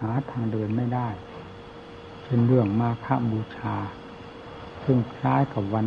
[0.00, 1.08] หาทางเดินไม่ได้
[2.24, 3.76] เป็นเรื่องมาฆบูชา
[4.84, 5.86] ซึ่งคล้ายกับวัน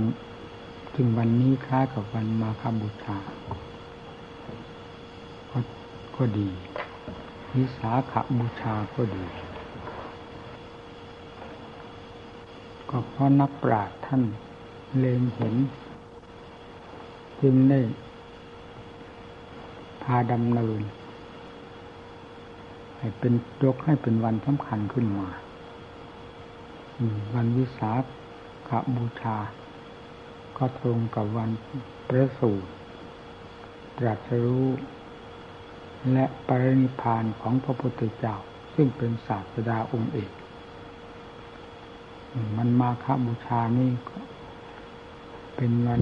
[0.96, 3.18] จึงวันนี้คล้ายกับวันมาฆบูชา
[5.50, 5.58] ก็
[6.16, 6.50] ก็ดี
[7.56, 9.26] วิสาขบูชาก็ดี
[12.90, 14.22] ก็เพราะนักปราชญ์ท่าน
[14.98, 15.56] เล็งเห็น
[17.42, 17.80] จึงได้
[20.04, 20.82] พาดำเนิน
[23.04, 25.28] ให้เป็นยกให้เป็นวันสำคัญขึ้นมา
[27.34, 27.92] วันวิสา
[28.68, 29.38] ขบูชา
[30.58, 31.50] ก็ตรงกับวัน
[32.08, 32.68] ประสูติ
[33.98, 34.68] ตรัสรู้
[36.12, 38.36] และปรินิพานของพระพุทธเจ้า
[38.76, 40.32] ซึ่งเป็นศาสดาองค์เอก
[42.58, 43.92] มันมาคบูชานี่
[45.56, 46.02] เป็นวัน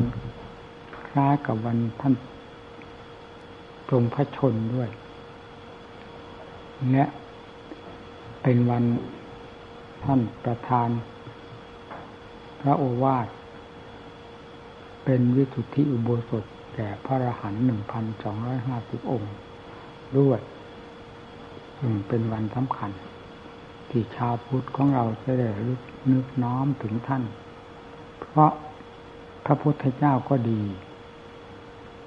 [1.07, 2.13] คล้ายกับวันท่าน
[3.89, 4.89] ทรงพระชนด้วย
[6.91, 7.03] และ
[8.43, 8.83] เป็นวัน
[10.03, 10.89] ท่านประธาน
[12.61, 13.27] พระโอวาท
[15.05, 19.33] เป็นวิสุทธิอุโบสถแก่พระอรหันต์หนึ่งพันสองร้อยห้าสิบองค์
[20.17, 20.39] ด้วย
[21.79, 22.91] ซึ่งเป็นวันสำคัญ
[23.89, 27.23] ที่ชาวพุทธของเราจะได้รึกนึกน้อมถึงท่าน
[28.21, 28.51] เพราะ
[29.45, 30.61] พระพุทธเจ้าก็ดี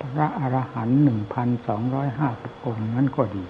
[0.00, 3.44] พระอรหันต์หนึ่งพันสองร้อยห้าสิบองค์นั้นก็ดี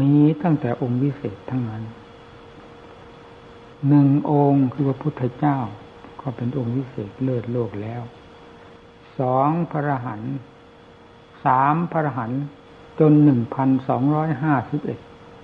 [0.00, 1.84] มีตั้งแต่องค์วิเศษทั้งนั้น
[3.88, 5.58] หนึ่งองค์คือพระพุทธเจ้า
[6.20, 8.02] ก็เป็นองค์วิเศษเลิศโลกแล้ว
[9.18, 10.22] สองพระหัน
[11.44, 12.32] สามพระหัน
[13.00, 14.98] จนหนึ่งพันสองร้อยห้าสิบเอ็ด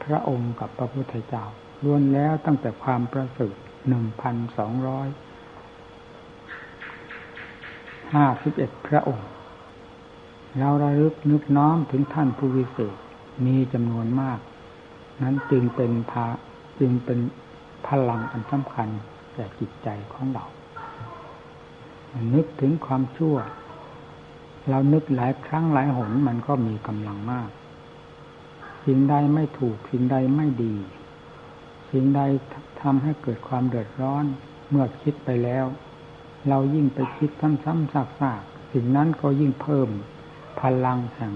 [0.05, 1.45] พระองค์กับพระพุทธเจ้า
[1.84, 3.56] ล้วนแล้วตั้งแต่ความประเสริฐ
[3.89, 5.08] หนึ่งพันสองร้อย
[8.14, 9.29] ห้าสิบเอ็ดพระองค์
[10.58, 12.97] เราระลึกนึกน้อมถึงท่านผู้วิเศษ
[13.44, 14.38] มีจำนวนมาก
[15.22, 16.27] นั้นจึงเป็นพา
[16.80, 17.18] จึงเป็น
[17.86, 18.88] พลังอันสำคัญ
[19.34, 20.45] แก่จิตใจของเรา
[22.34, 23.36] นึกถึงความชั่ว
[24.70, 27.50] เรานึกหลายครั้งหลายหนมันก็มีกำลังมาก
[28.84, 30.74] สิ่งใดไม่ถูก สิ่งใดไม่ดี
[31.90, 32.20] สิ่งใด
[32.80, 34.24] ทำให้เกิดความเดือดร้อน
[34.70, 35.64] เมื่อคิดไปแล้ว
[36.48, 39.89] เรายิ่งไปคิดซ้ำๆซากๆสิ่งนั้นก็ยิ่งเพิ่ม
[40.61, 41.33] พลังแห่ง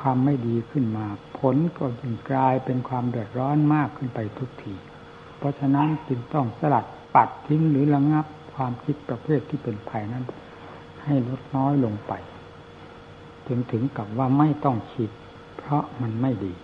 [0.00, 1.06] ความไม่ดีขึ้นมา
[1.38, 4.74] ผลก็จึงกลายเป็นความเดือดร้อนมากขึ้นไปทุกที
[5.38, 6.84] เพราะฉะนั้นจึงต้องสลัด
[7.14, 10.24] ปัดทิ้งหรือระงับความคิดประเภทที่เป็นภัยนั้น
[11.04, 12.12] ให้ลดน้อยลงไป
[13.46, 15.10] จนถึงกับว่าไม่ต้องคิด
[15.56, 16.54] เพราะมันไม่ดี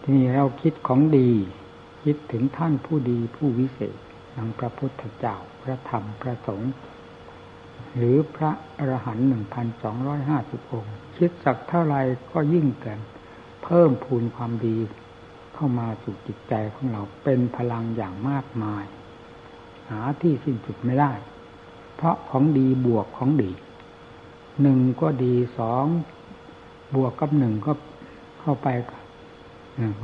[0.00, 1.30] ทีนี้เราคิดของดี
[2.04, 3.96] คิดถึงท่านผู้ดีผู้วิเศษ
[4.36, 6.72] ดังพระพุทธเจ้าพระธรรมพระสงฆ์
[7.96, 11.96] หรือพระอรหันต์หนึ่งพันสองร้อยห้าสิบองค์ คิดสักเท่าไร
[12.32, 12.94] ก็ยิ่งแต่
[13.64, 14.76] เพิ่มพูนความดี
[15.54, 18.84] เข้ามาสู่จิตใจของเราเป็นพลังอย่างมากมาย
[19.90, 21.12] หาที่สิ้นสุดไม่ได้
[21.94, 23.50] เพราะของดีบวกของดี
[24.62, 25.86] หนึ่งก็ดีสอง
[26.96, 27.72] บวกกับหนึ่งก็
[28.40, 28.68] เข้าไป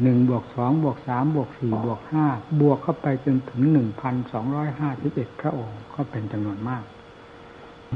[0.03, 2.27] หนึ่งบวกสองบวกสามบวกสี่บวกห้า
[2.61, 6.84] บวกเข้าไปจนถึงหนึ่งพันสองร้อยห้าสิบเอ็ดพระองค์ก็เป็นจำนวนมาก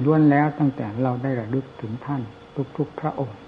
[0.05, 2.23] ล้วนแล้วตั้งแต่เราได้ระลึกถึงท่าน
[2.77, 3.39] ทุกๆพระองค์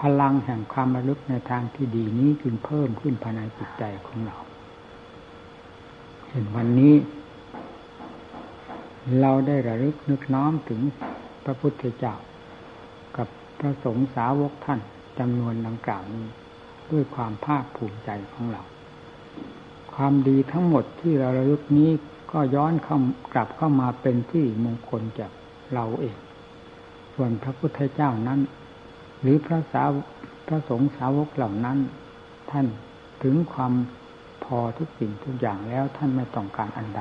[0.00, 4.36] พลังแห่งความระลึกในทางที่ดีนี้จึงเพิ่มขึ้นภายในจิตใจของเรา
[6.28, 6.94] เห็นวันนี้
[9.20, 10.80] เราได้ระลึกนึกน้อมถึง
[11.44, 12.14] พระพุทธเจ้า
[13.16, 13.28] กับ
[13.58, 14.80] พระสงฆ์สาวกท่าน
[15.18, 16.26] จำนวนดังกล่าวนี้
[16.90, 18.62] ด้วยความภาคภูมิใจของเรา
[19.94, 21.90] ความดีทั้งหมดที่เราระลึกนี้
[22.32, 22.98] ก็ย้อนเข้า
[23.32, 25.30] กลับเข้ามาเป็นที่มงคลจาก
[25.74, 26.16] เราเอง
[27.14, 28.40] ส่วนพระพุทธเจ้านั้น
[29.20, 29.90] หรือพระสาว
[30.46, 31.78] พระสงฆ์สาวกเหล่านั้น
[32.50, 32.66] ท่าน
[33.22, 33.72] ถึงความ
[34.44, 37.00] พอทุกสิ่งทุกอย่างแล้วท่านไม่ต้องการอันใด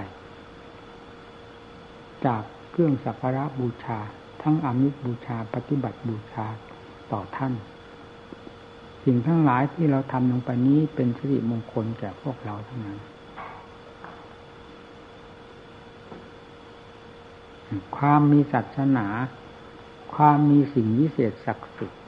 [2.25, 4.00] จากเครื่องสักการะบูชา
[4.41, 6.45] ทั้งอามิสบูชา ปฏิบัติบูชา
[7.11, 7.53] ต่อท่าน
[9.03, 13.00] สิ่งทั้งหลายที่เราทำลงไปนี้เป็นสิริมงคลแก่พวกเราทั้งนั้น
[17.97, 19.07] ความมีศาสนา
[20.16, 22.02] ความมีสิ่งวิเศษศักดิ์สิทธิ์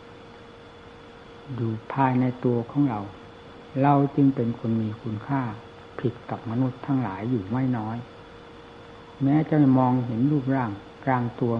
[1.55, 3.01] อยู่ภายในตัวของเรา
[3.83, 5.41] เราจึงเป็นคนมีคุณค่า
[5.99, 7.97] ผิดกับมนุษย์ทั้งหลายอยู่ไม่น้อย
[9.23, 10.71] แม้จะมองเห็นรูปร่าง
[11.05, 11.53] กลางตัว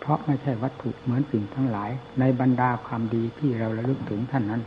[0.00, 1.90] เพราะไม่ใช่วัตถุเหมือนสิ่งทั้งหลาย
[2.20, 4.62] ในบรรดาความดีที่เราระลึกถึงท่านนั้น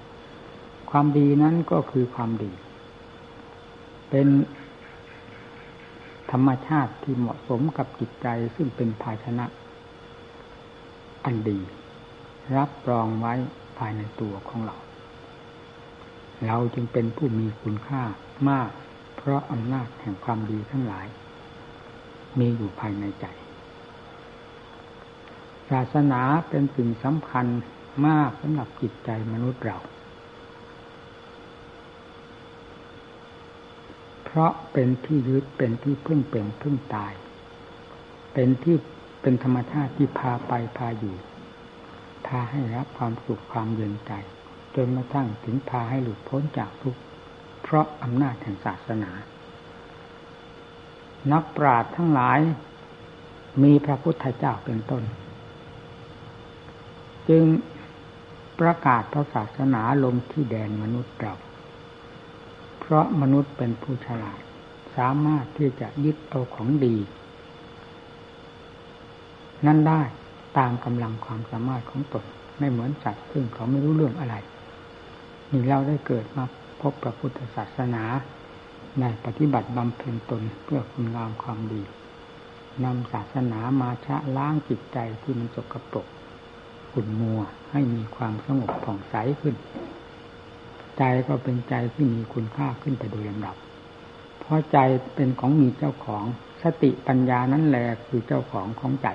[0.92, 2.52] ความดีนั้นก็คือความดี
[4.10, 4.28] เป็น
[6.32, 9.46] ธรรมชาติที่เหมาะสมกับจิตใจซึ่งเป็นภาชนะ
[11.28, 11.60] อันดี
[12.58, 13.34] รับรองไว้
[13.78, 14.76] ภายในตัวของเรา
[16.46, 18.04] เราจึงเป็นผู้มีคุณค่า
[18.50, 18.70] มาก
[19.18, 21.08] เพราะอำนาจแห่งความดีทั้งหลาย
[22.40, 23.26] มีอยู่ภายในใจ
[25.70, 27.46] ศาสนาเป็นสิ่งสำคัญ
[28.08, 29.78] มากสำหรับจิตใจมนุษย์เรา
[34.26, 37.14] เพราะเป็นที่ยึดเป็นที่พึ่งเป็นพึ่งตาย
[38.34, 38.76] เป็นที่
[39.30, 41.16] เป็นธรรมชาติที่พาไปพาอยู่
[42.28, 44.12] พาให้รับความสุขความเย็นใจ
[44.76, 47.02] จนมาทั้งถึงพาให้หลุดพ้นจากทุกข์
[47.62, 49.12] เพราะอำนาจแห่งศาสนา
[51.32, 52.40] นักปราชญ์ทั้งหลาย
[53.64, 55.04] มีพระพุทธเจ้าเป็นต้น
[57.30, 57.44] จึง
[58.60, 61.34] ประกาศพระศาสนาลงที่แดนมนุษย์เรา
[62.80, 64.40] เพราะมนุษย์เป็นผู้ฉลาด
[64.96, 66.98] สามารถที่จะยึดเอาของดี
[69.66, 70.02] นั่นได้
[70.58, 72.26] ตามกำลังความสามารถของตน
[72.60, 74.36] ไม่เหมือนสัตว์ซึ่งเขาไม่รู้เรื่องอะไร
[75.52, 76.46] นี่เราได้เกิดมา
[76.82, 78.04] พบพระพุทธศาสนา
[79.00, 81.82] ในปฏิบัติบำเพ็ญตนเพื่อคุณงามความดี
[82.84, 86.08] นำศาสนามาชะล้างจิตใจที่มันจกปรก
[86.92, 89.56] ขุ่นมัวให้มีความสงบผ่องใสขึ้น
[90.98, 93.56] ใจก็เป็นใจที่มีคุณค่าขึ้นไปโดยลำดับ
[94.40, 94.78] เพราะใจ
[95.16, 96.24] เป็นของมีเจ้าของ
[96.64, 99.08] สติปัญญานั้นแหละคือเจ้าของของใจ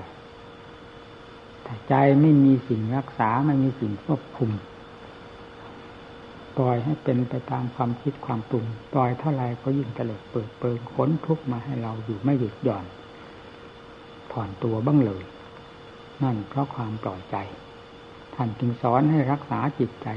[1.88, 4.50] ใจไม่มีสิ่งรักษาไม่มีสิ่งควบคุม
[6.58, 12.84] ปล่อยให้เป็นไปตามความคิดความปรุงปล่อยเท่าไรก็ยิ่งเตลิดเปิดเปิงค้นทุกมาให้เราอยู่ไม่หยุดหย่อน
[14.30, 15.22] ผ่อนตัวบ้างเลย
[16.22, 17.36] นั่นเพราะความปล่อยใจ
[18.34, 20.08] ท่านจึงสอนให้รักษาจิตใจ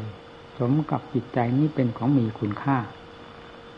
[0.58, 2.78] สมกับจิตใจนี้เป็นของมีคุณค่า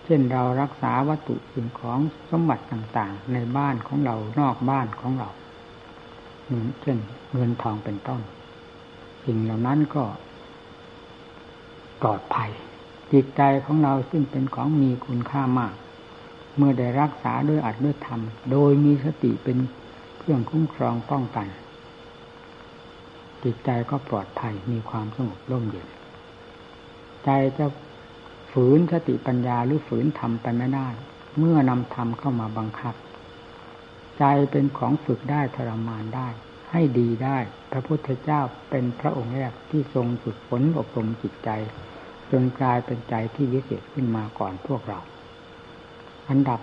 [0.06, 2.00] เช่นเรารักษาวัตถุสิ่งของ
[2.30, 5.30] สมบัติต่างๆ ในบ้านของเรานอกบ้านของเรา
[6.82, 6.98] เช่น
[7.34, 8.22] เงินทองเป็นต้น
[9.26, 10.04] สิ่งเหล่านั้นก็
[12.02, 12.50] ปลอดภัย
[13.14, 15.74] จิตใจของเราซึ่งเป็นของมีคุณค่ามาก
[16.58, 18.20] เมื่อได้รักษาด้วยอัดด้วยธรรม
[18.52, 19.58] โดยมีสติเป็น
[20.20, 21.48] เครื่องคุ้มครองป้องกัน
[23.44, 25.88] จิตใจก็ปลอดภัยมีความสงบร่มเย็น
[27.24, 27.66] ใจจะ
[28.52, 30.88] ฝืนสติปัญญาหรือฝืนธรรมไปไม่ได้
[31.38, 32.96] เมื่อนำธรรมเข้ามาบังคับ
[34.20, 36.28] ใจเป็นของฝึกได้ทรมานได้
[36.72, 37.38] ให้ดีได้
[37.72, 41.50] พระพุทธเจ้าเป็นพระองค์แรกที่ทรงฝึกฝนอบรมจิตใจ
[42.32, 45.00] จนกลายเป็นใจที่วิเศษขึ้นมาก่อนพวกเรา
[46.30, 46.60] อันดับ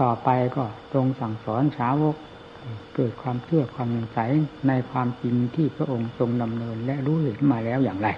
[0.00, 2.16] ต่อไปก็ตรงสั่งสอนสาวก
[2.94, 4.18] เกิดความเชื่อความยังใส
[4.68, 8.08] ในความจริงที่พระองค์ทรงดำเนินและรู้เห็นมาแล้วอย่างไร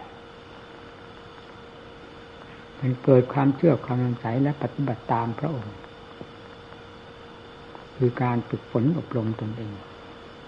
[2.78, 5.74] มันเกิดความเชื่อความยังใสและปฏิบัติตามพระองค์
[8.02, 9.72] คือการฝึกฝนอบรมตนเอง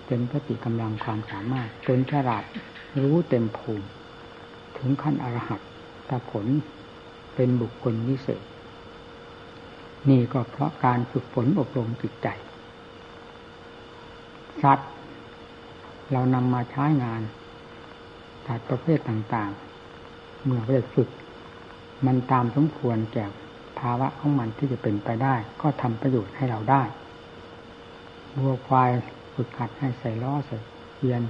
[0.06, 2.44] เต็มพติกำลังความสามารถจนฉลาด
[3.02, 3.87] รู้เต็มภูมิ
[4.76, 5.60] ถึงขั้นอรหัต
[6.08, 6.46] ถ้าผล
[7.34, 8.43] เป็นบุคคลวิเศษ
[10.08, 12.28] นี่ก็เพราะการฝึกฝนอบรมจิตใจ
[14.62, 14.90] สัตว์
[16.12, 17.22] เรานำมาใช้งาน
[18.46, 21.08] สัตว์ประเภทต่างๆ เมื่อได้ฝึก
[22.06, 23.25] มันตามสมควรแก่
[23.78, 26.82] ภาวะของมันที่จะเป็นไปได้ ก็ทำประโยชน์ให้เราได้
[28.38, 28.90] บัวควาย
[29.34, 30.56] ฝึกขัดให้ใส่ล้อใส่
[30.94, 31.23] เทียน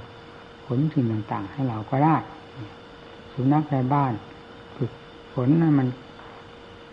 [0.64, 2.16] ผลสิ่งต่างๆ ให้เราก็ได้
[3.32, 4.12] สุนัขในบ้าน
[5.32, 5.88] ผลนั้มัน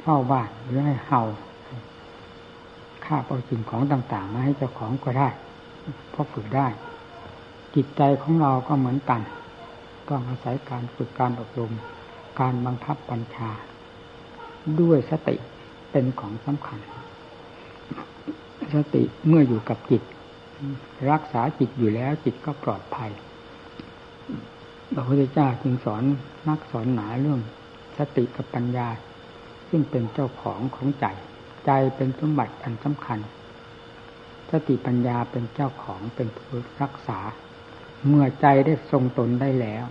[0.02, 1.22] เฝ้าบ้านหรือให้เห่า
[3.06, 5.30] ฆ่าเอาสิ่งของต่างๆ มาให้เจ้าของก็ได้
[6.12, 6.68] เพราะฝึกได้
[7.76, 9.22] จิตใจของเราก็เหมือนกัน
[10.10, 11.74] ต้องอาศัยการฝึกการอบรม
[12.40, 13.50] การบังคับบัญชา
[14.82, 15.36] ด้วยสติ
[15.92, 16.80] เป็นของสำคัญ
[18.76, 20.02] สติเมื่ออยู่กับจิต
[21.12, 23.12] รักษาจิตอยู่แล้วจิตก็ปลอดภัย
[24.94, 26.04] พระพุทธเจ้าจึงสอน
[26.48, 27.42] นักสอนหนาเรื่อง
[27.98, 28.88] สติกับปัญญา
[29.70, 31.06] ซึ่งเป็นเจ้าของของใจ
[31.66, 33.20] ใจเป็นสมบัติอันสำคัญ
[34.52, 37.20] สติปัญญาเป็นเจ้าของเป็นผู้รักษา
[38.08, 39.86] เมื่อใจได้ทรงตนได้แล้ว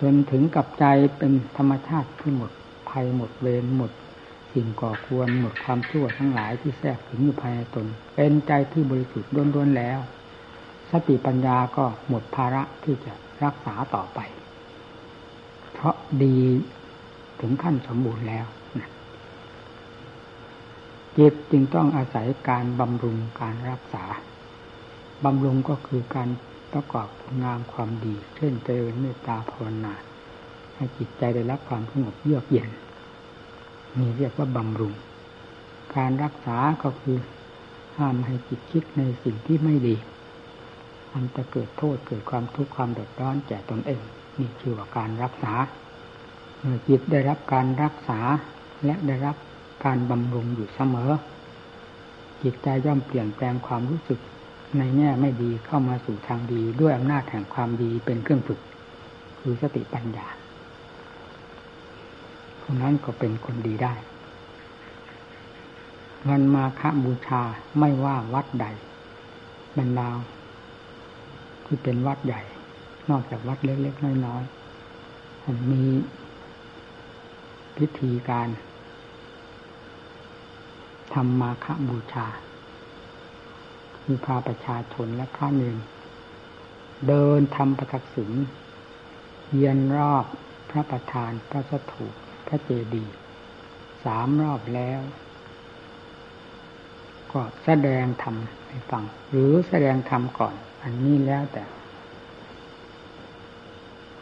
[0.00, 0.86] จนถึงกับใจ
[1.18, 2.52] เป็นธรรมชาติที่หมด
[2.90, 3.92] ภัยหมดเวรหมด
[4.52, 9.98] สิ่งก่อควรหมดความชั่วทั้งหลายที่แทรกถึงอยู่ภายในตน เป็นใจที่บริสุทธิ์ล้วนๆแล้ว
[10.90, 13.12] สติปัญญาก็หมดภาระที่จะ
[13.44, 14.18] รักษาต่อไป
[15.72, 16.38] เพราะดี
[17.40, 18.46] ถึงขั้นสมบูรณ์แล้ว
[21.18, 24.04] จิตจึงต้องอาศัยการบำรุงการรักษา
[25.24, 26.28] บำรุงก็คือการ
[26.72, 27.08] ประกอบ
[27.42, 29.94] งามความดี เช่นเจริญเมตตาภาวนา
[30.76, 32.70] ให้จิตใจได้รับความสงบเยือกเย็น
[33.98, 34.94] นี่เรียกว่าบำรุง
[35.96, 37.18] การรักษาก็คือ
[37.96, 39.96] ห้ามให้จิตคิดในสิ่งที่ไม่ดี
[41.12, 44.02] มันจะเกิดโทษเกิดความทุกข์ความเดือดร้อนแก่ตนเอง
[44.38, 45.54] นี่คือว่าการรักษา
[46.58, 48.20] เมื่อจิตได้รับการรักษา
[48.84, 49.36] และได้รับ
[49.84, 51.10] การบำรุงอยู่เสมอ
[52.42, 54.20] จิตใจย่อมเปลี่ยนแปลงความรู้สึก
[54.78, 58.60] ในแง่ไม่ดีเข้ามาสู่ทางดีด้วยอำนาจแห่งความดีเป็นเครื่องฝึก
[59.40, 60.26] คือสติปัญญา
[62.72, 63.94] คนนั้นก็เป็นคนดีได้
[66.28, 67.42] วันมาฆบูชา
[67.78, 68.66] ไม่ว่าวัดใด
[69.78, 70.08] บรรดา
[71.64, 72.42] ที่เป็นวัดใหญ่
[73.10, 75.84] นอกจากวัดเล็กๆน้อยๆมี
[77.76, 78.48] พิธีการ
[81.14, 82.26] ทำมาฆบูชา
[84.06, 85.78] มีพาประชาชนและข้าเนร
[87.06, 88.30] เดินทำประทักษิณ
[89.50, 90.24] เยียนรอบ
[90.70, 92.14] พระประธานพระสถูป
[92.50, 93.14] ระเจดีย์
[94.04, 95.00] สามรอบแล้ว
[97.32, 98.36] ก็แสดงธรรม
[98.68, 101.64] ให้ฟัง หรือแสดงธรรมก่อน อันนี้แล้วแต่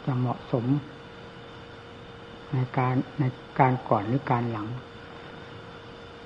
[0.04, 0.64] จะเหมาะสม
[2.52, 3.24] ในการใน
[3.60, 4.68] การก่อนหรือการหลัง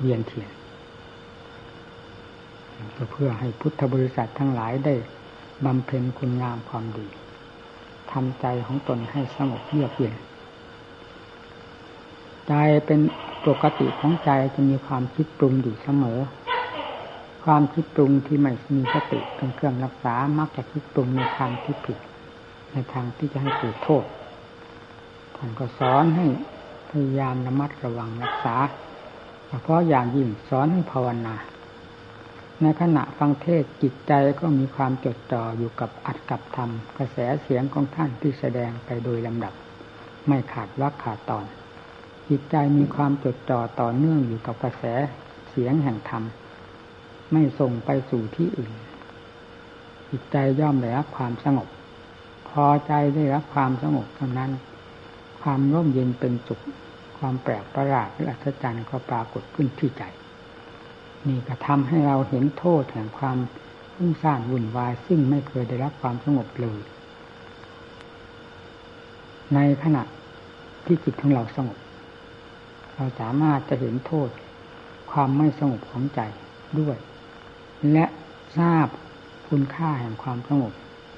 [0.01, 0.53] เวียนเทียน
[3.11, 4.95] เพื่อให้พุทธบริษัททั้งหลายได้
[5.65, 7.07] บำเพ็ญคุณงามความดี
[8.13, 10.15] ทำใจของตนให้สงบเยือกเย็น
[12.49, 12.55] ใจ
[12.87, 13.01] เป็น
[13.47, 16.21] ปกติของใจจะมีความคิดปรุงอยู่เสมอ
[17.45, 21.99] ความคิดปรุงที่ไม่มีสติเป็นเครื่องรักษา มักจะคิดปรุงในทางที่ผิด
[22.73, 24.05] ในทางที่จะให้เกิดโทษ
[25.37, 26.27] ท่านก็สอนให้
[26.91, 28.57] พยายามระมัดระวังรักษา
[29.49, 31.35] เฉพาะอย่างยิ่งสอนให้ภาวนา
[32.63, 39.55] ในขณะฟังเทศจิตใจก็มีความจดจ่ออยู่กับอัดกับธรรม กระแสเสียงของท่านที่แสดงไปโดยลำดับ
[40.27, 41.47] ไม่ขาดวักขาดตอน
[42.35, 44.85] จิตใจมีความจดจ่อต่อเนื่องอยู่กับกระแส
[45.51, 46.23] เสียงแห่งธรรม
[47.33, 48.73] ไม่ส่งไปสู่ที่อื่น
[50.11, 51.69] จิตใจย่อมได้รับความสงบ
[52.49, 54.51] พอใจได้รับความสงบเท่านั้น
[55.43, 56.61] ความร่มเย็นเป็นสุข
[57.19, 60.03] ความแปลกประหลาดและอัศจรรย์ก็ปรากฏขึ้นที่ใจ
[61.29, 63.39] นี่ก็ทำให้เราเห็นโทษแห่งความ
[63.95, 66.81] ฟุ้งซ่านวุ่นวาย ซึ่งไม่เคยได้รับความสงบเลย
[69.55, 70.03] ในขณะ
[70.85, 71.79] ที่จิตของเราสงบ
[72.95, 74.29] เราสามารถจะเห็นโทษ
[75.11, 76.21] ความไม่สงบของใจ
[76.81, 76.97] ด้วย
[77.93, 78.05] และ
[78.59, 78.87] ทราบ
[79.49, 80.73] คุณค่าแห่งความสงบ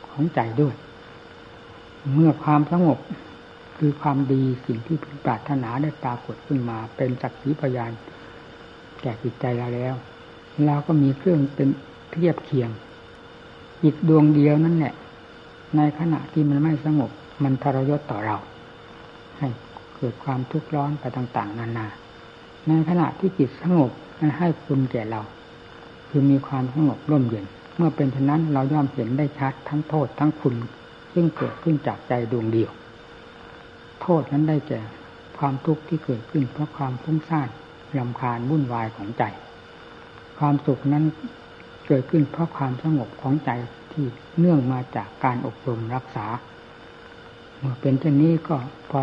[0.09, 0.75] ของใจด้วย
[2.14, 2.99] เมื่อความสงบ
[3.78, 7.93] คือความดีสิ่งที่ปรารถนาได้ปรากฏขึ้นมา เป็นสักขีพยาน
[9.02, 9.95] แก่จิตใจเราแล้ว
[10.66, 11.69] เราก็มีเครื่องเป็น
[12.11, 12.71] เทียบเคียง
[13.83, 14.95] จิตดวงเดียวนั่นแหละ
[15.76, 17.11] ในขณะที่มันไม่สงบ
[17.43, 18.37] มันทรยศต่อเรา
[20.04, 21.87] กิดความทุกข์ร้อนไปต่าง ๆ นานา
[22.66, 25.23] ในขณะที่จิตสงบมันให้คุณแก่เรา
[26.08, 27.46] คือมีความสงบร่มเย็น
[27.76, 30.54] เมื่อเป็นเช่นนั้นเราย่อมเห็นได้ชัดทั้งโทษทั้งคุณ
[31.12, 32.70] ซึ่งเกิดขึ้นจากใจดวงเดียว
[34.02, 34.80] โทษนั้นได้แก่
[35.38, 37.49] ความทุกข์ที่เกิดขึ้นเพราะความฟุ้งซ่าน
[37.99, 39.25] ลำคาญวุ่นวายของใจ
[40.38, 41.04] ความสุขนั้น
[41.87, 43.50] เกิดขึ้นเพราะความสงบของใจ
[43.92, 44.04] ที่
[44.38, 46.26] เนื่องมาจากการอบรมรักษา
[47.58, 48.56] เมื่อเป็นเช่นนี้ก็
[48.90, 49.00] พอ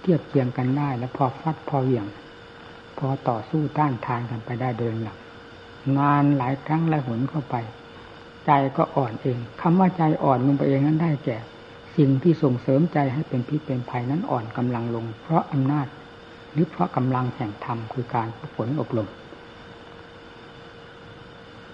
[0.00, 2.06] เทียบเทียงกันได้ และพอฟัดพอเหวี่ยง
[2.98, 5.18] พอต่อสู้ต้านทานกันไปได้เดินหลัง
[5.98, 7.56] งานหลายครั้งหลายหนเข้าไป
[8.46, 11.38] ใจก็อ่อนเองคำว่าใจอ่อนลงไปเองนั้นได้แก่
[11.96, 15.86] สิ่งที่ส่งเสริมใจให้เป็นพิษเป็นภัยนั้นอ่อนกำลังลง เพราะอำนาจ
[16.52, 19.08] หรือเพราะกำลังแห่งธรรมคือการฝนอบรม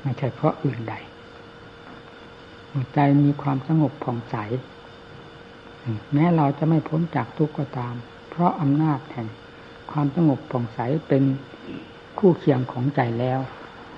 [0.02, 0.94] ไม่ใช่เพราะอื่นใด
[2.70, 4.36] หัวใจมีความสงบผ่องใส
[6.12, 7.94] แม้เราจะไม่พ้นจากทุกข์ก็ตาม
[8.38, 9.28] เพราะอำนาจแห่ง
[9.92, 10.78] ความสงบผ่องใส
[11.08, 11.24] เป็น
[12.18, 13.40] คู่เคียงของใจแล้ว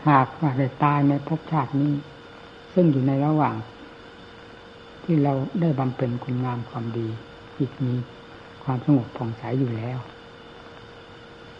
[0.08, 1.92] หากว่าได้ตายในภพชาตินี้
[2.74, 3.56] ซึ่งอยู่ในระหว่าง
[5.04, 7.08] ที่เราได้บำเพ็ญคุณงามความดี
[7.58, 7.94] จิตมี
[8.64, 9.98] ความสงบผ่องใสอยู่แล้ว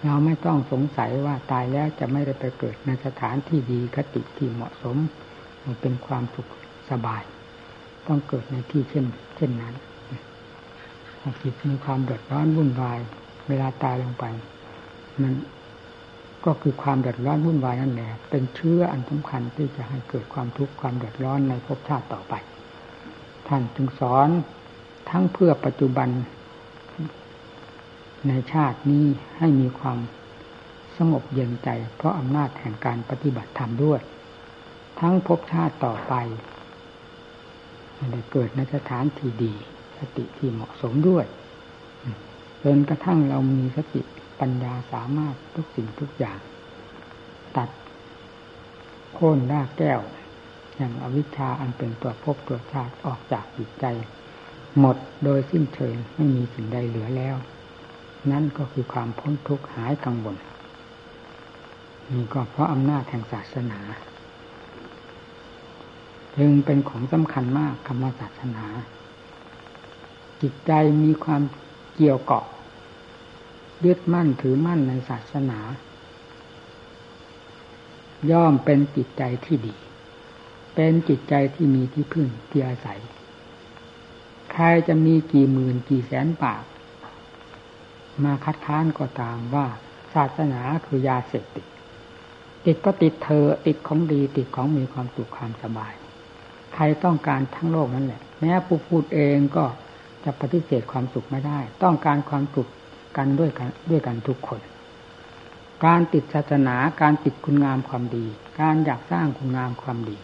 [0.05, 4.97] เราไม่ต้องสงสัยว่าตายแล้วจะไม่ได้ไปเกิดในสถานที่ดีคติที่เหมาะสม
[5.81, 6.49] เป็นความสุข
[6.91, 7.23] สบาย
[8.07, 9.05] ต้องเกิดในที่เช่น
[9.37, 9.75] เช่นนั้น
[11.43, 12.99] จิตมีความเดือดร้อนวุ่นวาย
[13.49, 14.25] เวลาตายลงไป
[15.23, 15.35] มัน
[16.45, 22.35] ก็คือความเดือดร้อนวุ่นวายนั่นแหละเป็นเชื้ออันสำคัญที่จะให้เกิดความทุกข์ความเดือดร้อนในภพชาติต่อไป
[23.49, 24.29] ท่านจึงสอน
[25.11, 26.09] ทั้งเพื่อปัจจุบัน
[28.29, 29.05] ในชาตินี้
[29.39, 29.99] ให้มีความ
[30.97, 34.01] สงบเย็นใจ เพราะอำนาจแห่งการปฏิบัติธรรมด้วย
[35.01, 36.15] ทั้งภพชาติต่อไป
[38.13, 39.53] ได้เกิดในสถานที่ดี
[40.01, 41.27] สติที่เหมาะสมด้วย
[42.65, 44.03] จนกระทั่งเรามีสติ
[44.41, 46.39] ปัญญาสามารถทุกสิ่งทุกอย่าง
[47.57, 47.69] ตัด
[49.15, 50.01] โค่นรากแก้ว
[50.77, 53.85] อย่างอวิชชาอันเป็นตัวภพตัวชาติออกจากจิตใจ
[54.81, 57.37] หมดโดยสิ้นเชิงไม่มีสิ่งใดเหลือแล้ว
[58.31, 60.37] นั่นก็คือความพ้นทุกข์หายกังวล
[62.13, 63.81] นี่ก็เพราะอำนาจแห่งศาสนา
[66.37, 68.65] จึงเป็นของสำคัญมากคำว่าศาสนา
[70.43, 71.43] จิตใจมีความ
[71.95, 72.45] เกี่ยวเกาะ
[73.85, 75.61] ยึดมั่นถือมั่นในศาสนา
[78.31, 79.75] ย่อมเป็นจิตใจที่ดี
[80.75, 83.01] เป็นจิตใจที่มีที่พึ่งที่อาศัย
[84.53, 86.63] ใครจะมีกี่หมื่นกี่แสนปาก
[88.25, 89.67] มาคัดค้านก็ตามว่า
[90.15, 91.67] ศาสนาคือยาเสพติด
[92.65, 95.95] ติดก็ติดเธอติดของดีติดของมีความสุขความสบาย
[96.75, 99.65] ใครต้องการทั้งโลกนั่นแหละ แม้ผู้พูดเองก็
[100.25, 102.69] จะปฏิเสธความสุขไม่ได้ ต้องการความสุข
[103.17, 104.61] กันด้วยกันด้วยกันทุกคน
[105.85, 108.27] การติดศาสนาการติดคุณงามความดี
[108.61, 110.17] การอยากสร้างคุณงามความดี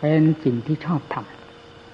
[0.00, 1.16] เป็นสิ่งที่ชอบท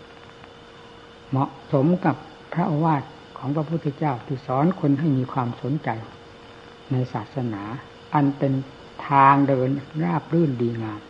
[0.07, 2.17] ำเหมาะสมกับ
[2.53, 3.03] พระอาวาส
[3.39, 5.89] ของพระพุทธเจ้าที่สอนคนให้มีความสนใจ
[6.93, 7.63] ในศาสนา
[8.15, 8.53] อันเป็น
[9.09, 9.69] ทางเดิน
[10.05, 11.01] ราบรื่นดีงาม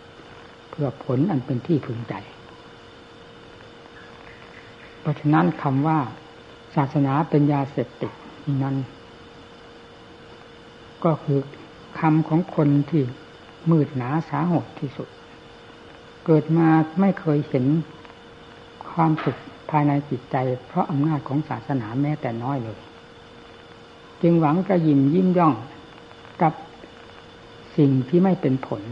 [0.70, 2.14] เพื่อผลอันเป็นที่พึงใจ
[5.02, 5.98] เพราะฉะนั้นคำว่า
[6.74, 8.12] ศาสนาเป็นยาเสพติด
[8.62, 8.76] นั้น
[11.04, 11.40] ก็คือ
[11.98, 13.02] คำของคนที่
[13.70, 15.08] มืดหนาสาหดที่สุด
[16.26, 16.68] เกิดมา
[17.00, 17.66] ไม่เคยเห็น
[18.92, 19.36] ความสุข
[19.70, 22.78] ภายในจิตใจ เพราะอำนาจของศาสนาแม้แต่น้อยเลย
[24.22, 25.54] จึงหวังกระยิมยิ้มย่อง
[26.42, 26.52] กับ
[27.76, 28.82] สิ่งที่ไม่เป็นผล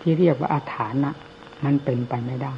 [0.00, 1.10] ที่เรียกว่าอาถานะ
[1.64, 2.54] มันเป็นไปไม่ได้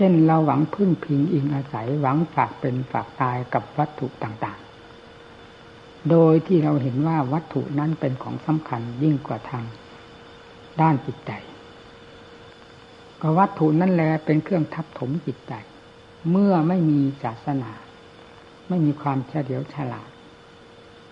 [0.00, 9.64] เช่นเราหวังพึ่งพิงอิงอาศัยหวังฝากเป็นฝากตายกับวัตถุต่างๆ โดยที่เราเห็นว่าวัตถุนั้นเป็นของสำคัญยิ่งกว่าทาง
[10.80, 11.32] ด้านจิตใจ
[13.20, 15.54] ก็วัตถุนั่นแหละเป็นเครื่องทับถมจิตใจ
[16.30, 17.72] เมื่อไม่มีศาสนา
[18.68, 20.10] ไม่มีความเฉลียวฉลาด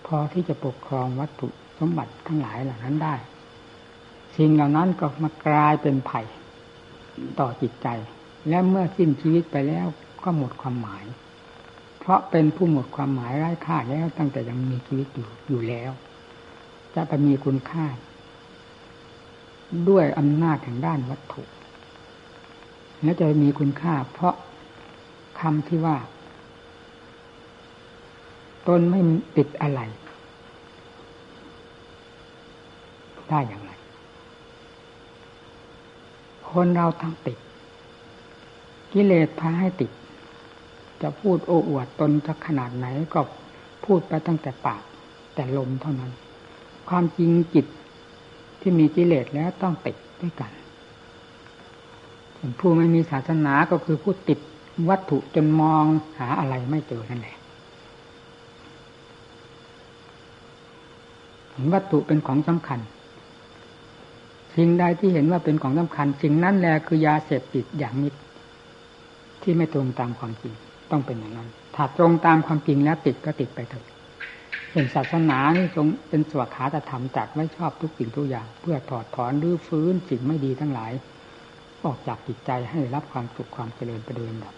[0.05, 1.47] พอที่จะปกครองวัตถุ
[1.79, 3.15] สมบัติทั้งหลายเหล่านั้นได้
[4.37, 6.21] สิ่งเหล่านั้นก็มากลายเป็นไผ่
[7.39, 7.87] ต่อจิตใจ
[8.49, 9.87] และเมื่อสิ้นชีวิตไปแล้ว
[10.23, 11.05] ก็หมดความหมาย
[11.99, 15.91] เพราะเป็นผู้หมดความหมายไร้ค่าแล้วตั้งแต่ยังมีชีวิตอยู่อยู่แล้ว
[16.95, 17.85] จะไปมีคุณค่า
[19.89, 21.43] ด้วยอำนาจแห่งด้านวัตถุ
[23.03, 24.35] และจะมีคุณค่า เพราะ
[25.39, 25.97] คำที่ว่า
[28.67, 28.99] ตนไม่
[29.37, 29.81] ติดอะไร
[33.29, 33.71] ได้อย่างไร
[36.51, 37.37] คนเราทั้งติด
[38.93, 39.91] กิเลสพาให้ติด
[41.01, 43.19] จะพูดโอ้อวดตนจะขนาดไหนก็
[43.85, 44.81] พูดไปตั้งแต่ปาก
[45.35, 46.11] แต่ลมเท่านั้น
[46.89, 47.65] ความจริงจิต
[48.61, 50.51] ที่มีกิเลสแล้วต้องติดด้วยกัน
[52.59, 54.39] ผู้ไม่มีศาสนาก็คือผู้ติด
[54.89, 55.85] วัตถุจนมอง
[56.19, 57.37] หาอะไรไม่เจอนั่นแหละ
[61.51, 62.79] เห็นวัตถุเป็นของสำคัญ
[64.55, 68.13] สิ่งใดที่เห็นว่าเป็นของสำคัญ สิ่งนั้นแหละคือยาเสพติดอย่างมิด
[69.49, 70.53] ที่ไม่ตรงตามความจริง
[70.91, 73.85] ต้องเป็นอย่างนั้นถ้าตรงตามความจริงแล้วติดก็ติดไปเถอะ
[74.71, 80.91] เป็นศาสนานี่ทรงเป็นสวขาตธรรมจัดไม่ชอบทุกสิ่งทุกอย่าง เพื่อถอดถอนรื้อฟื้นสิ่งไม่ดีทั้งหลาย
[81.83, 84.55] ออกจากจิตใจให้รับความสุขความเจริญประเดินดับ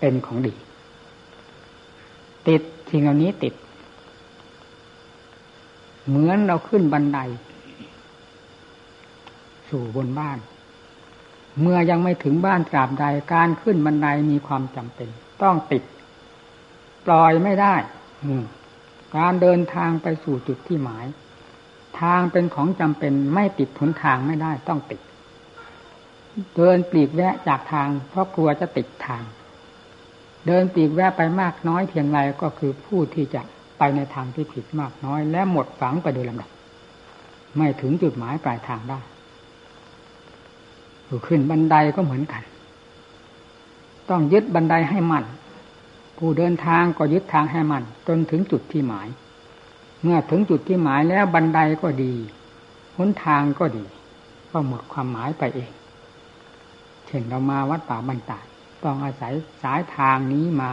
[0.00, 0.54] เป็นของดี
[2.48, 3.54] ติดสิ่งเหล่านี้ติด
[6.08, 7.18] เหมือนเราขึ้นบันได
[9.70, 10.38] สู่บนบ้าน
[11.60, 15.08] เมื่อยังไม่ถึงบ้านตราบใดการขึ้นบันไดมีความจำเป็น
[15.42, 15.82] ต้องติด
[17.06, 17.74] ปล่อยไม่ได้
[19.16, 21.06] การเดินทางไปสู่จุดที่หมาย
[22.00, 25.00] ทางเป็นของจำเป็นไม่ติดหนทางไม่ได้ต้องติด
[26.56, 29.22] เดินปลีกแวะจากทาง เพราะกลัวจะติดทาง
[30.46, 33.42] เดินปลีกแวะไปมากน้อยเพียงไรก็คือผู้ที่จะ
[33.78, 36.50] ไปในทางที่ผิดมากน้อย และหมดฝังไปโดยลำดับ
[37.56, 39.00] ไม่ถึงจุดหมายปลายทางได้
[41.26, 42.42] ขึ้นบันไดก็เหมือนกัน
[44.10, 45.24] ต้องยึดบันไดให้มัน่น
[46.18, 49.08] ผู้เดินทางก็ยึดทางให้มัน่นจนถึงจุดที่หมาย
[50.02, 52.14] เมื่อถึงจุดที่หมายแล้วบันไดก็ดี
[52.96, 53.84] หนทางก็ดี
[54.50, 55.72] ก็หมดความหมายไปเอง
[57.06, 58.40] เช่นเรามาวัดป่าบันตา
[58.84, 60.70] ต้องอาศัยสายทางนี้มา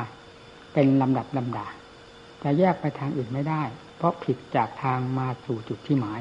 [0.73, 1.67] เป็นลำดับลำดา
[2.43, 3.63] จะแยกไปทางอื่นไม่ได้
[3.97, 6.19] เพราะผิดจากทางมาสู่จุดที่หมาย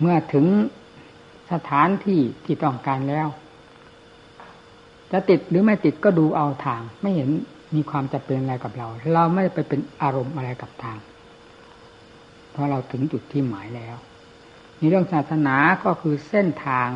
[0.00, 0.46] เมื่อถึง
[1.52, 3.28] สถานที่ที่ต้องการแล้ว
[5.12, 7.30] จะติดหรือไม่ติดก็ดูเอาทาง ไม่เห็น
[7.74, 10.98] มีความจะเป็นอะไรกับเรา เราไม่ไปเป็นอารมณ์อะไรกับทาง
[12.50, 13.96] เพราะเราถึงจุดที่หมายแล้ว
[14.76, 16.88] ในเรื่องศาสนาก็คือเส้นทาง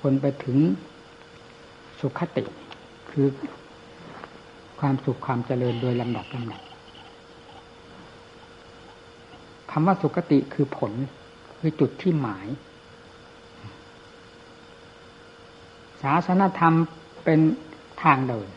[0.00, 0.58] คนไปถึง
[2.00, 2.44] สุขติ
[3.10, 3.26] คือ
[4.80, 6.60] ความสุขความเจริญโดยลำดับลำดับ
[9.70, 10.92] คำว่าสุขติคือผล
[11.66, 12.46] คือจุดที่หมาย
[16.02, 16.74] ศาสนธรรม
[17.24, 17.40] เป็น
[18.02, 18.48] ทางเดิน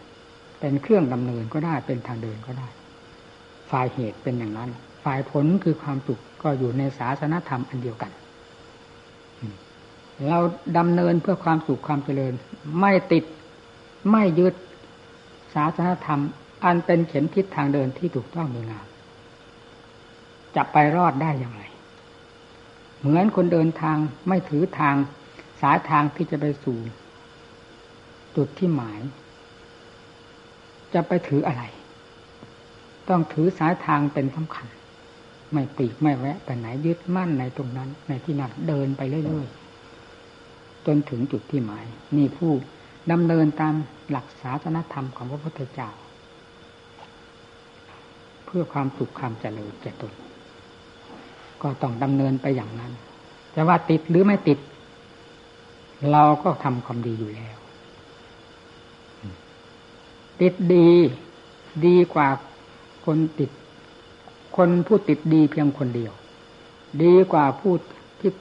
[0.60, 2.68] เป็นเครื่องดำเนินก็ได้เป็นทางเดินก็ได้
[3.72, 4.70] ฝ่ายเหตุเป็นอย่างนั้น
[5.04, 8.12] ฝ่ายผลคือความสุขก็อยู่ในศาสนธรรมอันเดียวกัน
[10.28, 10.40] เรา
[10.78, 12.34] ดำเนินเพื่อความสุขความเจริญ
[12.80, 13.24] ไม่ติด
[14.12, 14.54] ไม่ยึด
[15.56, 16.22] ศาสนธรรม
[16.64, 18.88] อันเป็นเข็มทิศทางเดินที่ถูกต้องดีงาม
[20.56, 21.64] จะไปรอดได้อย่างไร
[23.00, 24.96] เหมือนคนเดินทางไม่ถือทาง
[25.62, 26.78] สายทางที่จะไปสู่
[28.36, 29.00] จุดที่หมาย
[30.94, 31.64] จะไปถืออะไร
[33.10, 34.68] ต้องถือสายทางเป็นสำคัญ
[35.52, 41.86] ไม่ปีกไม่แวะไปไหนยึดมั่นในตรงนั้น ในที่นั้นเดินไปเรื่อยๆจนถึงจุดที่หมาย
[42.18, 42.52] นี่ผู้
[43.12, 43.74] ดำเนินตาม
[44.10, 45.90] หลักศาสนธรรมของพระพุทธเจ้า
[48.46, 50.14] เพื่อความสุขความเจริญแก่ตน
[51.64, 52.92] ก็ต้องดำเนินไปอย่างนั้น
[53.56, 54.60] จะว่าติดหรือไม่ติด
[56.12, 57.58] เราก็ทำความดีอยู่แล้ว
[60.42, 60.90] ติดดี
[61.86, 62.28] ดีกว่า
[63.06, 63.52] คนติด
[64.58, 66.14] คนผู้ติดดีเพียงคนเดียว
[67.04, 67.74] ดีกว่าผู้
[68.20, 68.32] ที่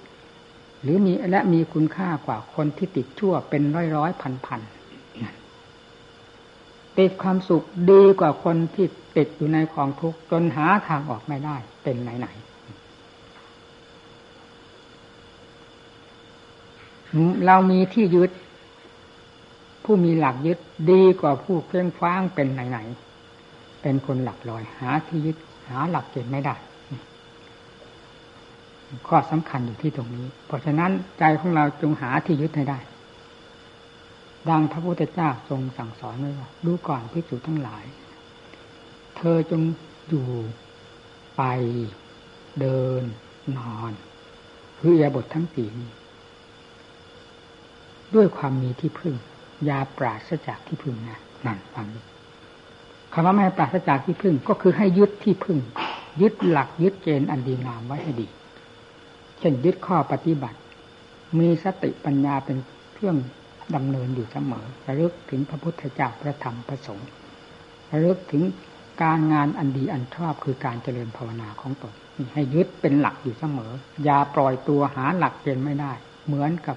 [0.82, 4.60] หรือมีและมีคุณค่ากว่าคนที่ติดชั่วเป็นร้อยร้อยพันพัน
[6.98, 12.28] ติดความสุขดีกว่าคนที่ติดอยู่ในของทุกข์จนหาทางออกไม่ได้เป็นไหนไหน
[17.46, 18.30] เรามีที่ยึด
[19.84, 20.58] ผู้มีหลักยึด
[20.90, 25.36] ดีกว่าผู้เคร่งคว้างเป็นไหนๆเป็นคนหลักลอย หาที่ยึด
[25.68, 26.54] หาหลักเกณฑ์ไม่ได้
[29.08, 32.78] ข้อสำคัญอยู่ที่ตรงนี้ เพราะฉะนั้นใจของเราจงหาที่ยึดให้ได้
[34.48, 37.84] ดังพระพุทธเจ้าทรงสั่งสอนไว้ว่าดูก่อนพิจูทั้งหลาย
[39.16, 39.62] เธอจง
[40.08, 40.26] อยู่
[41.36, 41.42] ไป
[42.60, 43.02] เดิน
[43.58, 43.92] นอน
[44.78, 45.90] คืออยบททั้งสี่นี้
[48.14, 49.14] ด้วยความมีที่พึ่ง
[49.68, 51.86] ยาปราศจากที่พึ่งนะนั่นฟัง
[53.12, 55.58] คำว่าไม่ปราศจากที่พึ่งก็คือให้ยึดที่พึ่ง
[56.20, 58.26] ยึดหลักยึดเกณฑ์อันดีงามไว้ให้ดี
[59.38, 60.58] เช่นยึดข้อปฏิบัติ
[61.38, 62.56] มีสติปัญญาเป็น
[62.94, 63.16] เครื่อง
[63.74, 67.08] ดำเนินอยู่เสมอระลึกถึงพระพุทธเจ้าพระธรรมพระสงฆ์
[67.92, 68.42] ระลึกถึง
[69.02, 71.94] การงานอันดีอันชอบคือการเจริญภาวนาของตน
[72.34, 73.72] ให้ยึดเป็นหลักอยู่เสมอ
[74.04, 75.92] อย่าปล่อยตัวหาหลักเกณฑ์ไม่ได้
[76.26, 76.76] เหมือนกับ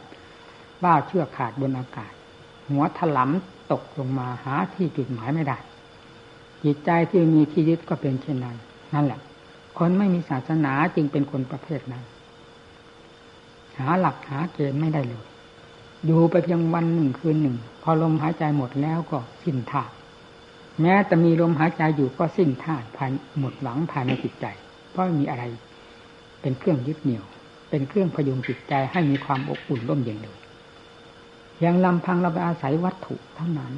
[0.84, 2.14] ว่าเชือกขาดบนอากาศ
[2.70, 5.58] หัวถลำตกลงมาหาที่จุดหมายไม่ได้
[6.64, 8.56] จิตใจที่มีที่ยึดก็เป็นเช่นนั้น
[8.94, 9.20] นั่นแหละ
[9.78, 12.04] คนไม่มีศาสนาจึงเป็นคนประเภทนั้น
[13.78, 15.26] หาหลักหาเกณฑ์ไม่ได้เลย
[16.06, 19.84] อยู่ไปเพียงวันหนึ่งคืนหนึ่ง พอลมหายใจหมดแล้วก็สิ้นท่า
[20.82, 24.46] แม้แต่มีลมหายใจอยู่ก็สิ้นท่าภายหมดหวังภายในจิตใจ
[24.92, 25.44] เพราะมีอะไร
[26.42, 27.24] เป็นเครื่องยึดเหนี่ยว
[27.70, 30.38] เป็นเครื่องพยุงจิตใจให้มีความอบอุ่นร่มเย็นเลย
[31.62, 33.74] อย่างลำพังเราไปอาศัยวัตถุเท่านั้น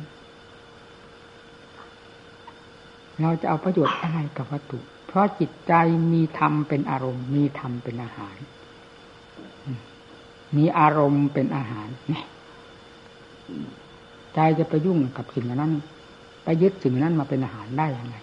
[3.22, 5.74] เราจะเอาประโยชน์อะไรกับวัตถุ เพราะจิตใจ
[6.14, 8.36] มีธรรมเป็นอารมณ์ มีธรรมเป็นอาหาร
[10.58, 12.26] มีอารมณ์เป็นอาหารเนี่ย
[14.34, 15.74] ใจจะไปยุ่งกับสิ่งนั้น
[16.44, 18.16] ไปยึดสิ่งนั้นมาเป็นอาหารได้ยังไง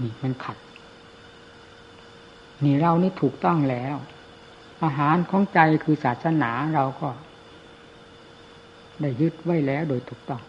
[0.00, 0.56] นี่มันขัด
[2.64, 3.96] นี่เรานี่ถูกต้องแล้ว
[4.84, 7.08] อาหารของใจคือศาสนาเราก็
[9.00, 10.42] ได้ยึดไว้แล้วโดยถูกต้อง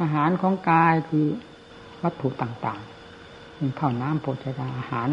[0.00, 1.26] อาหารของกายคือ
[2.02, 5.08] วัตถุต่างๆเป็นข้าวน้ำโภชนาอาหาร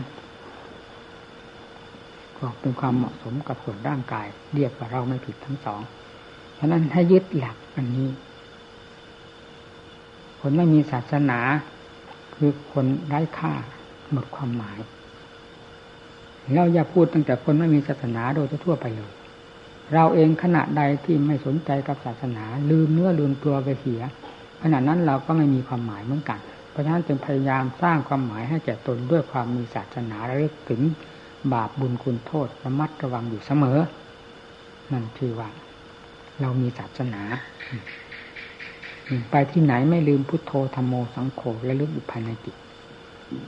[2.38, 5.82] ก็เป็นความเหมาะสมกับส่วนร่างกาย เรียกว่าเราไม่ผิดทั้งสอง
[6.56, 8.10] เพราะนั้นให้ยึดหลักอันนี้
[10.40, 11.40] คนไม่มีศาสนา
[12.36, 13.54] คือคนไร้ค่า
[14.12, 14.80] หมดความหมาย
[16.56, 19.12] เราอย่าพูดตั้งแต่คนไม่มีศาสนาโดยทั่วไปเลย
[19.94, 24.02] เราเองขณะใดที่ไม่สนใจกับศาสนา ลืมเนื้อลืมตัวไปเสีย
[24.64, 30.82] ขณะนั้นเราก็ไม่มีความหมายเหมือนกัน เพราะฉะนั้นจึงพยายามสร้างความหมายให้แก่ตนด้วยความมีศาสนาระลึกถึง
[31.54, 33.80] บาปบุญคุณโทษระมัดระวังอยู่เสมอ
[34.92, 35.50] นั่นคือว่า
[36.42, 37.22] เรามีศาสนา
[39.32, 42.56] ไปที่ไหนไม่ลืมพุทโธธรรมโมสังโฆและลึกอยู่ภายในจิต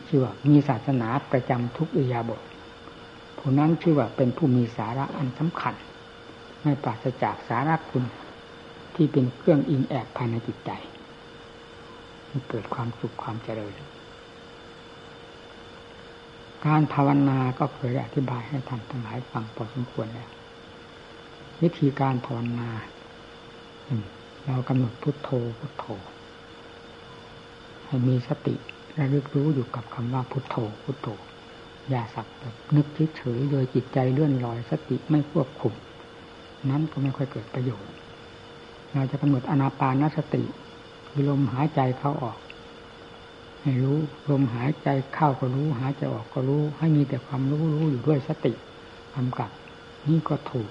[0.08, 2.41] ชื่อว่ามีศาสนาประจำทุกอิยาบท
[3.38, 5.75] ผู้นั้นชื่อว่าเป็นผู้มีสาระอันสำคัญ
[6.63, 8.04] ไม่ปราศจากสาระคุณ
[8.95, 10.71] ที่เป็นเครื่องอิงแอบภายในจิตใจ
[12.30, 13.74] มันเกิดความสุขความเจริญ
[16.65, 20.30] การภาวนาก็เคยอธิบายให้ท่านทั้งหลายฟังพอสมควรแล้ว
[21.62, 22.69] วิธีการภาวนา
[24.45, 25.86] เรากำหนดพุทโธพุทโธ
[27.86, 28.56] ให้มีสติ
[29.00, 31.08] ระลึกรู้อยู่กับคำว่าพุทโธพุทโธ
[31.89, 35.74] อย่าสักแบบนึกเฉยๆโดยจิตใจเลื่อนลอยสติไม่ควบคุม
[36.69, 37.91] นั้นก็ไม่ค่อยเกิดประโยชน์
[38.93, 40.43] เราจะกำหนดอนาปานสติ
[41.08, 42.38] คือลมหายใจเข้าออก
[43.62, 43.97] ให้รู้
[44.32, 48.54] ลมหายใจเข้าก็รู้ หายใจออกก็รู้ ให้มีแต่ความรู้รู้อยู่ด้วยสติ
[49.15, 49.50] กำกับ
[50.08, 50.69] นี่ก็ถูก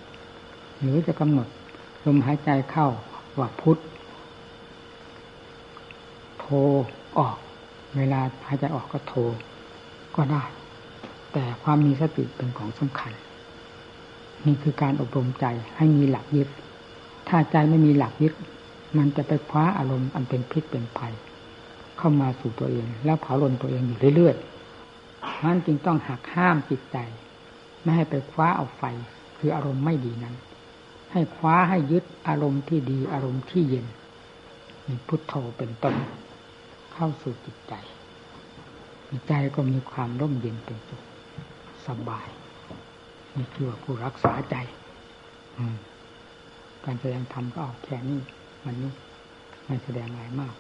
[0.81, 1.49] หรือจะกำหนด
[2.07, 2.89] ลมหายใจเข้า
[3.39, 3.79] ว่าพุท
[6.39, 6.45] โท
[7.19, 7.37] ออก
[7.97, 9.15] เวลาหายใจออกก็โท
[10.17, 10.43] ก็ได้
[11.33, 13.13] แต่ความมีสติเป็นของสำคัญ
[14.47, 16.49] นี่คือการอบรมใจให้มีหลักยึด
[17.29, 18.35] ถ้าใจไม่มีหลักยึด
[18.99, 21.15] มันจะไปคว้าอารมณ์อันเป็นพิษเป็นภัย
[21.99, 26.97] เข้ามาสู่ตัวเอง แล้วเผาลนตัวเองอยู่เรื่อยๆนั้นจึงต้องหักห้ามจิตใจ
[27.83, 28.83] ไม่ให้ไปคว้าเอาไฟ
[29.39, 30.35] คืออารมณ์ไม่ดีนั้น
[31.13, 33.87] ให้คว้าให้ยึดอารมณ์ที่ดีอารมณ์ที่เย็น
[34.87, 35.95] มีพุทโธเป็นต้น
[36.93, 37.75] เข้าสู่จิตใจ
[39.29, 41.03] ใจก็มีความร่มเย็นเป็นสุข
[41.87, 42.29] สบาย
[43.37, 44.57] นี่คือว่าผู้รักษาใจ
[46.85, 48.21] การแสดงธรรมก็เอาแค่นี้
[48.65, 48.93] วันนี้
[49.67, 50.55] ไม่แสดงอะไรมาก